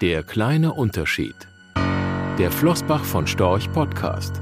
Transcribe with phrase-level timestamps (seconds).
[0.00, 1.34] Der kleine Unterschied.
[2.38, 4.40] Der Flossbach von Storch Podcast.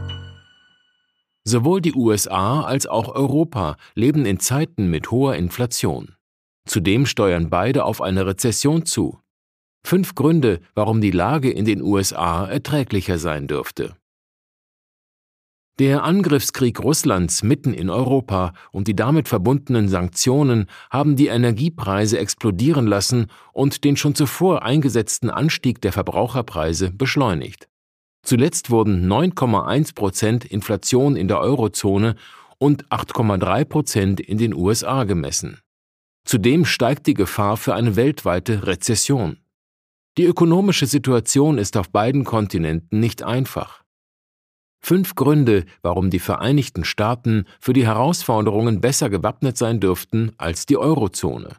[1.42, 6.14] Sowohl die USA als auch Europa leben in Zeiten mit hoher Inflation.
[6.64, 9.18] Zudem steuern beide auf eine Rezession zu.
[9.84, 13.96] Fünf Gründe, warum die Lage in den USA erträglicher sein dürfte.
[15.78, 22.88] Der Angriffskrieg Russlands mitten in Europa und die damit verbundenen Sanktionen haben die Energiepreise explodieren
[22.88, 27.68] lassen und den schon zuvor eingesetzten Anstieg der Verbraucherpreise beschleunigt.
[28.24, 32.16] Zuletzt wurden 9,1 Prozent Inflation in der Eurozone
[32.58, 35.60] und 8,3 Prozent in den USA gemessen.
[36.24, 39.38] Zudem steigt die Gefahr für eine weltweite Rezession.
[40.18, 43.84] Die ökonomische Situation ist auf beiden Kontinenten nicht einfach.
[44.80, 50.76] Fünf Gründe, warum die Vereinigten Staaten für die Herausforderungen besser gewappnet sein dürften als die
[50.76, 51.56] Eurozone.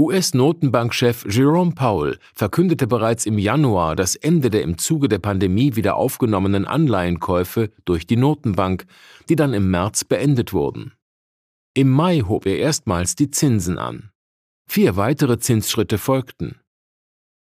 [0.00, 5.96] US-Notenbankchef Jerome Powell verkündete bereits im Januar das Ende der im Zuge der Pandemie wieder
[5.96, 8.86] aufgenommenen Anleihenkäufe durch die Notenbank,
[9.28, 10.92] die dann im März beendet wurden.
[11.74, 14.10] Im Mai hob er erstmals die Zinsen an.
[14.68, 16.60] Vier weitere Zinsschritte folgten.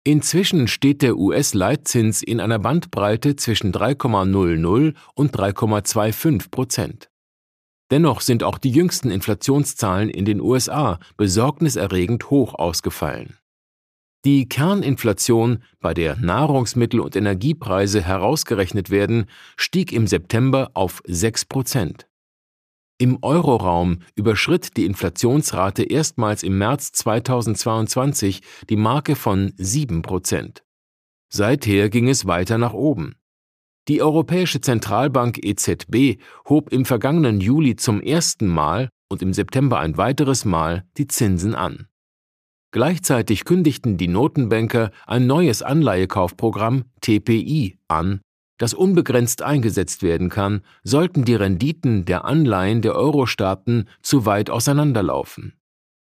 [0.06, 7.10] Inzwischen steht der US-Leitzins in einer Bandbreite zwischen 3,00 und 3,25 Prozent.
[7.90, 13.38] Dennoch sind auch die jüngsten Inflationszahlen in den USA besorgniserregend hoch ausgefallen.
[14.26, 19.26] Die Kerninflation, bei der Nahrungsmittel und Energiepreise herausgerechnet werden,
[19.58, 22.08] stieg im September auf 6 Prozent.
[22.98, 30.64] Im Euroraum überschritt die Inflationsrate erstmals im März 2022 die Marke von 7 Prozent.
[31.30, 33.16] Seither ging es weiter nach oben.
[33.88, 39.98] Die Europäische Zentralbank EZB hob im vergangenen Juli zum ersten Mal und im September ein
[39.98, 41.88] weiteres Mal die Zinsen an.
[42.72, 48.22] Gleichzeitig kündigten die Notenbanker ein neues Anleihekaufprogramm TPI an,
[48.58, 55.54] das unbegrenzt eingesetzt werden kann, sollten die Renditen der Anleihen der Euro-Staaten zu weit auseinanderlaufen.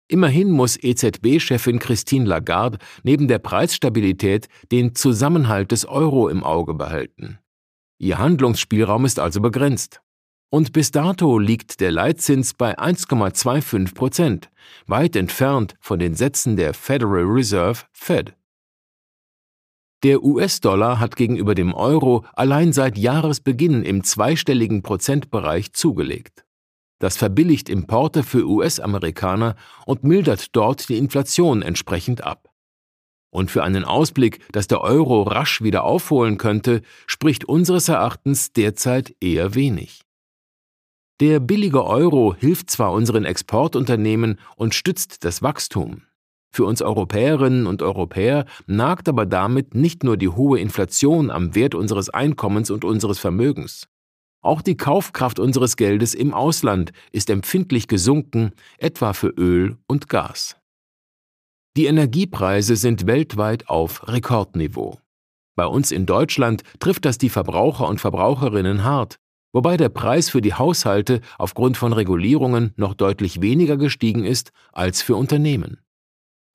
[0.09, 7.39] Immerhin muss EZB-Chefin Christine Lagarde neben der Preisstabilität den Zusammenhalt des Euro im Auge behalten.
[7.99, 10.01] Ihr Handlungsspielraum ist also begrenzt.
[10.51, 14.51] Und bis dato liegt der Leitzins bei 1,25 Prozent,
[14.87, 18.38] weit entfernt von den Sätzen der Federal Reserve Fed.
[20.05, 26.45] Der US-Dollar hat gegenüber dem Euro allein seit Jahresbeginn im zweistelligen Prozentbereich zugelegt.
[27.01, 32.51] Das verbilligt Importe für US-Amerikaner und mildert dort die Inflation entsprechend ab.
[33.31, 39.15] Und für einen Ausblick, dass der Euro rasch wieder aufholen könnte, spricht unseres Erachtens derzeit
[39.21, 40.03] eher wenig.
[41.21, 46.03] Der billige Euro hilft zwar unseren Exportunternehmen und stützt das Wachstum,
[46.51, 51.75] für uns Europäerinnen und Europäer nagt aber damit nicht nur die hohe Inflation am Wert
[51.75, 53.89] unseres Einkommens und unseres Vermögens.
[54.41, 60.57] Auch die Kaufkraft unseres Geldes im Ausland ist empfindlich gesunken, etwa für Öl und Gas.
[61.77, 64.99] Die Energiepreise sind weltweit auf Rekordniveau.
[65.57, 69.17] Bei uns in Deutschland trifft das die Verbraucher und Verbraucherinnen hart,
[69.53, 75.03] wobei der Preis für die Haushalte aufgrund von Regulierungen noch deutlich weniger gestiegen ist als
[75.03, 75.81] für Unternehmen.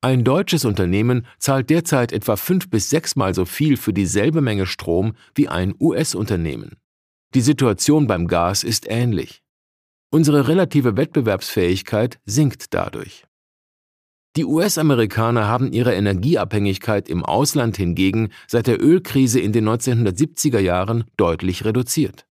[0.04, 5.14] Ein deutsches Unternehmen zahlt derzeit etwa fünf bis sechsmal so viel für dieselbe Menge Strom
[5.34, 6.76] wie ein US-Unternehmen.
[7.32, 9.42] Die Situation beim Gas ist ähnlich.
[10.10, 13.24] Unsere relative Wettbewerbsfähigkeit sinkt dadurch.
[14.36, 21.04] Die US-Amerikaner haben ihre Energieabhängigkeit im Ausland hingegen seit der Ölkrise in den 1970er Jahren
[21.16, 22.26] deutlich reduziert.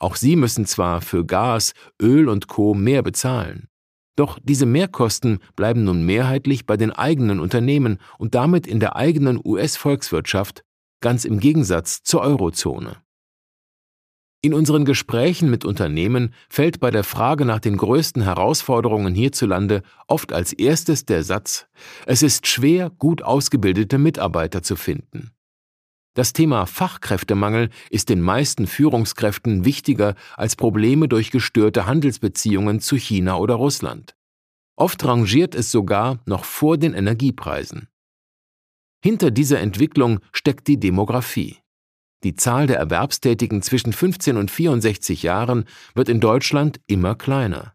[0.00, 3.68] Auch sie müssen zwar für Gas, Öl und Co mehr bezahlen.
[4.16, 9.40] Doch diese Mehrkosten bleiben nun mehrheitlich bei den eigenen Unternehmen und damit in der eigenen
[9.44, 10.64] US-Volkswirtschaft,
[11.00, 13.04] ganz im Gegensatz zur Eurozone.
[14.44, 20.34] In unseren Gesprächen mit Unternehmen fällt bei der Frage nach den größten Herausforderungen hierzulande oft
[20.34, 21.66] als erstes der Satz,
[22.04, 25.30] es ist schwer, gut ausgebildete Mitarbeiter zu finden.
[26.14, 33.36] Das Thema Fachkräftemangel ist den meisten Führungskräften wichtiger als Probleme durch gestörte Handelsbeziehungen zu China
[33.36, 34.14] oder Russland.
[34.76, 37.88] Oft rangiert es sogar noch vor den Energiepreisen.
[39.02, 41.58] Hinter dieser Entwicklung steckt die Demografie.
[42.22, 45.64] Die Zahl der Erwerbstätigen zwischen 15 und 64 Jahren
[45.94, 47.74] wird in Deutschland immer kleiner.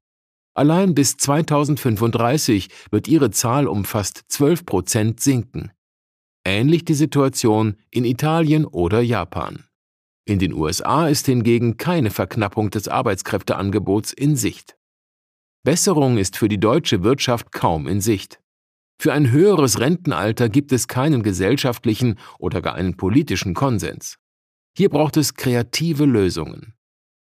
[0.56, 5.71] Allein bis 2035 wird ihre Zahl um fast 12 Prozent sinken.
[6.51, 9.65] Ähnlich die Situation in Italien oder Japan.
[10.25, 14.75] In den USA ist hingegen keine Verknappung des Arbeitskräfteangebots in Sicht.
[15.63, 18.41] Besserung ist für die deutsche Wirtschaft kaum in Sicht.
[18.97, 24.17] Für ein höheres Rentenalter gibt es keinen gesellschaftlichen oder gar einen politischen Konsens.
[24.75, 26.73] Hier braucht es kreative Lösungen.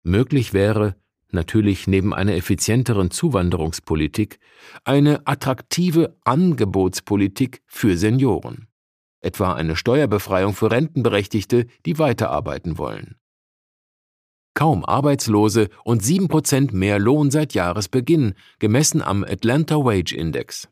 [0.01, 0.95] Möglich wäre,
[1.29, 4.39] natürlich neben einer effizienteren Zuwanderungspolitik,
[4.83, 8.68] eine attraktive Angebotspolitik für Senioren.
[9.21, 13.15] Etwa eine Steuerbefreiung für Rentenberechtigte, die weiterarbeiten wollen.
[14.53, 20.68] Kaum Arbeitslose und 7% mehr Lohn seit Jahresbeginn, gemessen am Atlanta Wage Index.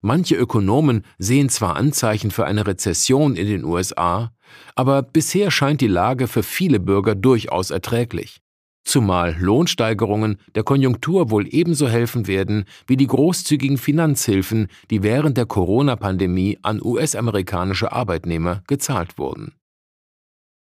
[0.00, 4.32] Manche Ökonomen sehen zwar Anzeichen für eine Rezession in den USA,
[4.74, 8.43] aber bisher scheint die Lage für viele Bürger durchaus erträglich.
[8.84, 15.46] Zumal Lohnsteigerungen der Konjunktur wohl ebenso helfen werden wie die großzügigen Finanzhilfen, die während der
[15.46, 19.54] Corona-Pandemie an US-amerikanische Arbeitnehmer gezahlt wurden.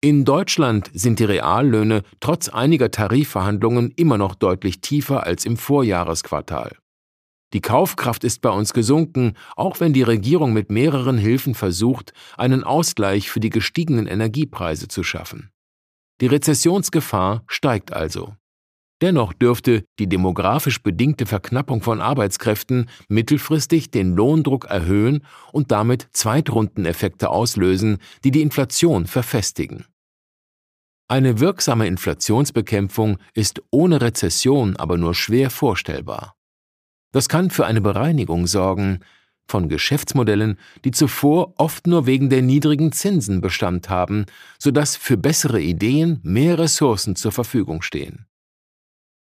[0.00, 6.76] In Deutschland sind die Reallöhne trotz einiger Tarifverhandlungen immer noch deutlich tiefer als im Vorjahresquartal.
[7.52, 12.62] Die Kaufkraft ist bei uns gesunken, auch wenn die Regierung mit mehreren Hilfen versucht, einen
[12.62, 15.50] Ausgleich für die gestiegenen Energiepreise zu schaffen.
[16.20, 18.34] Die Rezessionsgefahr steigt also.
[19.00, 27.30] Dennoch dürfte die demografisch bedingte Verknappung von Arbeitskräften mittelfristig den Lohndruck erhöhen und damit Zweitrundeneffekte
[27.30, 29.84] auslösen, die die Inflation verfestigen.
[31.06, 36.34] Eine wirksame Inflationsbekämpfung ist ohne Rezession aber nur schwer vorstellbar.
[37.12, 39.00] Das kann für eine Bereinigung sorgen
[39.48, 44.26] von Geschäftsmodellen, die zuvor oft nur wegen der niedrigen Zinsen Bestand haben,
[44.58, 48.26] sodass für bessere Ideen mehr Ressourcen zur Verfügung stehen.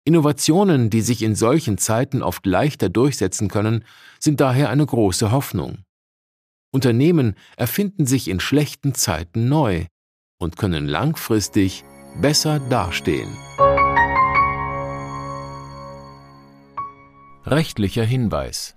[0.04, 3.84] Innovationen, die sich in solchen Zeiten oft leichter durchsetzen können,
[4.18, 5.78] sind daher eine große Hoffnung.
[6.72, 9.86] Unternehmen erfinden sich in schlechten Zeiten neu
[10.38, 11.84] und können langfristig
[12.20, 13.36] besser dastehen.
[17.44, 18.76] Rechtlicher Hinweis.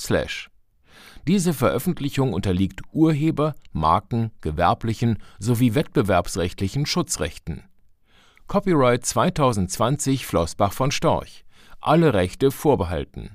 [1.27, 7.63] Diese Veröffentlichung unterliegt Urheber-, Marken-, gewerblichen sowie wettbewerbsrechtlichen Schutzrechten.
[8.47, 11.45] Copyright 2020 Flossbach von Storch.
[11.81, 13.31] Alle Rechte vorbehalten